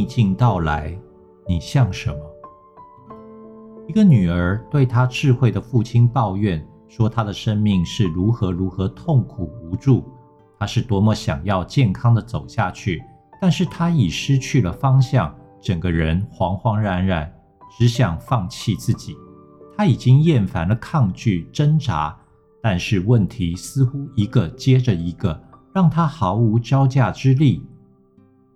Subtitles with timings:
[0.00, 0.98] 逆境到来，
[1.46, 2.18] 你像什么？
[3.86, 10.10] 一个女儿对她智慧的父亲抱怨说：“她的生命是如何如何痛苦无助，
[10.58, 13.02] 她是多么想要健康的走下去，
[13.42, 17.30] 但是她已失去了方向，整个人惶惶然然，
[17.78, 19.14] 只想放弃自己。
[19.76, 22.18] 她已经厌烦了抗拒挣扎，
[22.62, 25.38] 但是问题似乎一个接着一个，
[25.74, 27.62] 让她毫无招架之力。”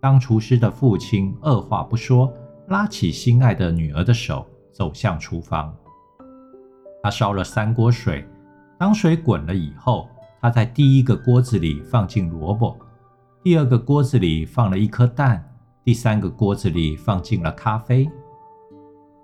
[0.04, 2.30] 当厨师的父亲二话不说，
[2.68, 5.74] 拉起心爱的女儿的手，走向厨房。
[7.02, 8.22] 他烧了三锅水，
[8.78, 10.06] 当水滚了以后，
[10.42, 12.76] 他在第一个锅子里放进萝卜，
[13.42, 15.42] 第二个锅子里放了一颗蛋，
[15.82, 18.06] 第三个锅子里放进了咖啡。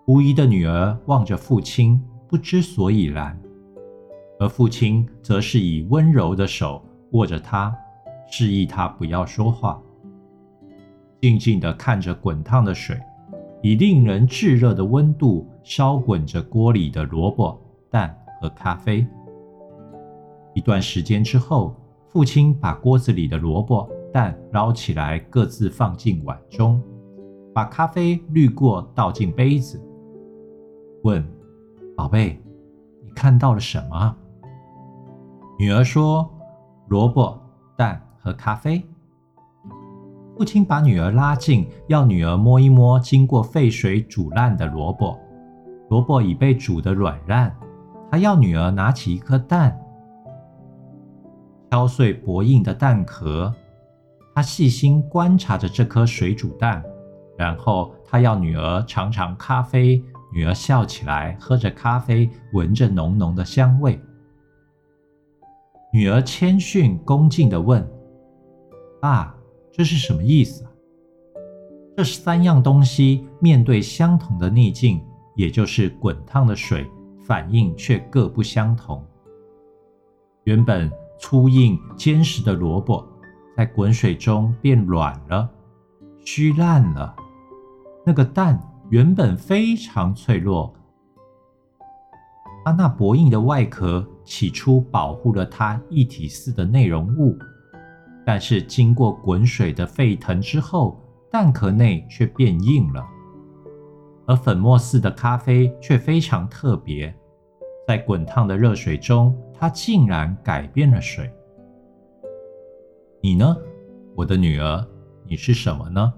[0.07, 3.39] 狐疑的女儿望着父亲，不知所以然，
[4.39, 7.71] 而父亲则是以温柔的手握着她，
[8.31, 9.79] 示意她不要说话。
[11.21, 12.99] 静静地看着滚烫的水，
[13.63, 19.07] 以令人炙热的温度烧滚着锅里的萝卜、蛋和咖啡。
[20.55, 21.77] 一段时间之后，
[22.09, 26.83] 父亲把锅子里的萝卜、蛋捞起来，各自放进碗中，
[27.55, 29.81] 把咖啡滤过，倒进杯子，
[31.03, 31.23] 问
[31.95, 32.41] ：“宝贝，
[33.05, 34.17] 你看到了什么？”
[35.59, 36.29] 女儿说
[36.89, 37.39] ：“萝卜、
[37.77, 38.83] 蛋和咖啡。”
[40.41, 45.21] 父亲把女儿拉近，要女儿摸一摸经过沸水煮烂的萝卜。
[45.91, 47.55] 萝卜已被煮得软烂。
[48.11, 49.79] 他要女儿拿起一颗蛋，
[51.71, 53.55] 敲碎薄硬的蛋壳。
[54.35, 56.83] 他细心观察着这颗水煮蛋，
[57.37, 60.03] 然后他要女儿尝尝咖啡。
[60.33, 64.01] 女儿笑起来，喝着咖啡，闻着浓浓的香味。
[65.93, 67.87] 女儿谦逊恭敬地问
[69.03, 69.35] ：“爸。”
[69.73, 70.71] 这是什么意思啊？
[71.97, 75.01] 这三样东西面对相同的逆境，
[75.37, 76.89] 也就是滚烫的水，
[77.27, 79.05] 反应却各不相同。
[80.45, 83.07] 原本粗硬坚实的萝卜，
[83.57, 85.49] 在滚水中变软了，
[86.25, 87.15] 虚烂了。
[88.05, 88.59] 那个蛋
[88.89, 90.75] 原本非常脆弱，
[92.65, 97.39] 它那薄硬的外壳起初保护了它一体似的内容物。
[98.25, 101.01] 但是经过滚水的沸腾之后，
[101.31, 103.05] 蛋壳内却变硬了，
[104.27, 107.15] 而粉末似的咖啡却非常特别，
[107.87, 111.33] 在滚烫的热水中，它竟然改变了水。
[113.23, 113.57] 你呢，
[114.15, 114.87] 我的女儿？
[115.27, 116.13] 你是什么呢？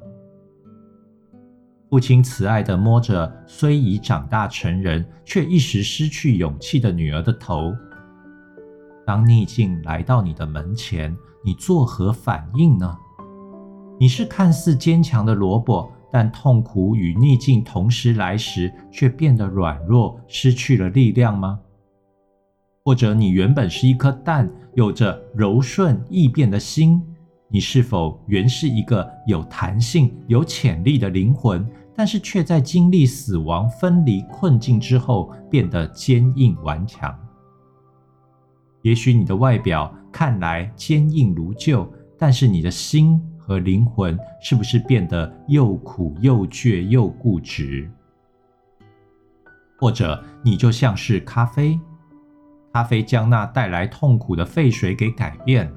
[1.90, 7.74] 父亲慈爱地摸着虽已长大成人，却一时失去勇气的女儿的头。
[9.04, 11.14] 当逆境来到你的门前，
[11.44, 12.96] 你作何反应呢？
[13.98, 21.58] 你是看似坚强的萝卜，但痛苦与逆境同时来时，却变得软弱，失去了力量吗？
[22.84, 27.02] 或者你原本是一颗蛋，有着柔顺易变的心，
[27.48, 31.64] 你是否原是一个有弹性、有潜力的灵魂，
[31.94, 37.16] 但是却在经历死亡、分离困境之后，变得坚硬顽强？
[38.82, 47.88] 也许你的外表看来坚硬如旧，但是你的心和灵魂是不是变得又苦又倔又固执？
[49.78, 51.78] 或者你就像是咖啡，
[52.72, 55.76] 咖啡将那带来痛苦的沸水给改变了。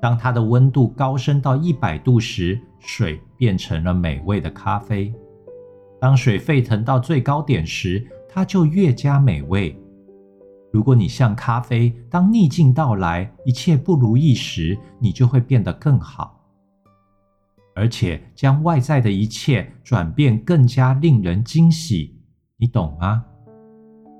[0.00, 5.12] 当它的温度高升到一百度时，水变成了美味的咖啡；
[6.00, 9.78] 当水沸腾到最高点时，它就越加美味。
[10.72, 16.40] 如果你像咖啡，当逆境到来、一切不如意时，你就会变得更好，
[17.74, 22.16] 而且将外在的一切转变更加令人惊喜。
[22.56, 23.24] 你懂吗，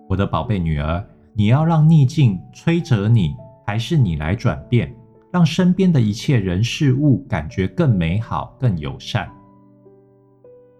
[0.08, 1.06] 我的宝贝女儿？
[1.32, 4.92] 你要让逆境摧折你，还是你来转变，
[5.30, 9.30] 让身边的一切人事物感觉更美好、更友善？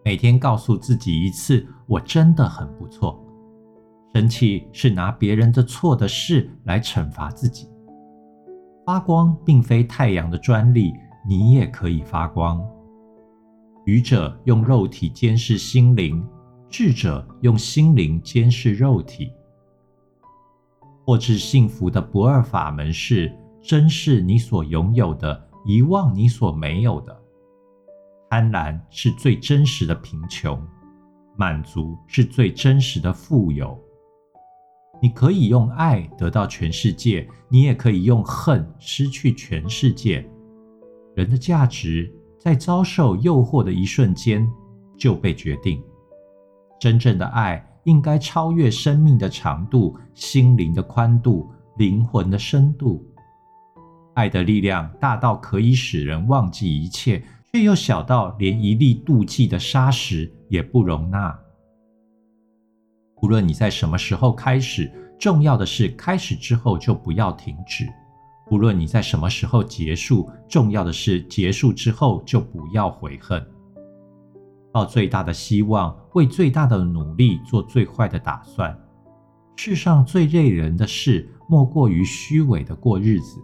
[0.04, 3.24] 每天告诉自己一次：我真的很不错。
[4.14, 7.68] 生气是拿别人的错的事来惩罚自己。
[8.84, 10.92] 发光并非太阳的专利，
[11.28, 12.60] 你也可以发光。
[13.84, 16.24] 愚者用肉体监视心灵，
[16.68, 19.32] 智者用心灵监视肉体。
[21.04, 27.16] 获至幸福的不二法门是：珍视你所拥有的，遗忘你所没有的。
[28.28, 30.60] 贪婪是最真实的贫穷，
[31.36, 33.78] 满足是最真实的富有。
[35.02, 40.24] 你可以用爱得到全世界，你也可以用恨失去全世界。
[41.14, 44.46] 人的价值在遭受诱惑的一瞬间
[44.98, 45.82] 就被决定。
[46.78, 53.04] 真正的爱应该超越生命的长度、心灵的宽度、灵魂的深度。
[54.14, 61.38] 爱的力量大到可以使人忘记一切，却又小到连一粒妒忌的沙石也不容纳。
[63.22, 67.86] 无论你在什么时候开始，重要的是开始之后就不要停止；
[68.50, 73.44] 无论你在什么时候结束，重要的是结束之后就不要悔恨。
[74.72, 78.76] 抱最大的希望，为最大的努力做最坏的打算。
[79.56, 83.38] 世上最累人的事，莫过于虚伪的过日子。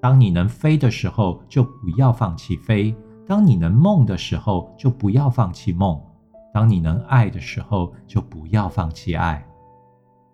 [0.00, 2.94] 当你能飞的时候，就不要放弃飞；
[3.26, 6.00] 当你能梦的时候，就不要放弃梦。
[6.52, 9.44] 当你能爱的时候，就不要放弃爱。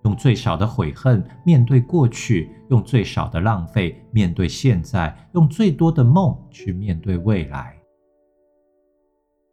[0.05, 7.75] 用最少的悔恨面对过去，用最少的浪费面对现在，用最多的梦去面对未来。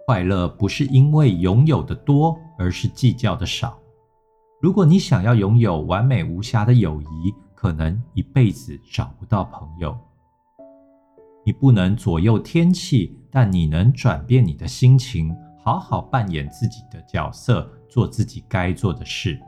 [0.06, 3.78] 快乐不是因为拥有的多，而是计较的少。
[4.62, 9.98] 如果你想要拥有完美无瑕的友谊，可能一辈子找不到朋友。
[11.44, 15.36] 你不能左右天气，但你能转变你的心情。
[15.66, 19.42] 好好扮演自己的角色，做自己该做的事。